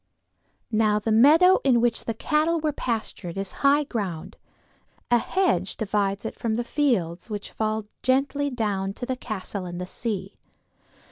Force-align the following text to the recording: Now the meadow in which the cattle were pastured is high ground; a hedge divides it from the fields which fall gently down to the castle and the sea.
Now 0.71 0.97
the 0.97 1.11
meadow 1.11 1.59
in 1.63 1.79
which 1.79 2.05
the 2.05 2.15
cattle 2.15 2.59
were 2.59 2.71
pastured 2.71 3.37
is 3.37 3.51
high 3.61 3.83
ground; 3.83 4.35
a 5.11 5.19
hedge 5.19 5.77
divides 5.77 6.25
it 6.25 6.33
from 6.35 6.55
the 6.55 6.63
fields 6.63 7.29
which 7.29 7.51
fall 7.51 7.85
gently 8.01 8.49
down 8.49 8.93
to 8.93 9.05
the 9.05 9.15
castle 9.15 9.65
and 9.67 9.79
the 9.79 9.85
sea. 9.85 10.37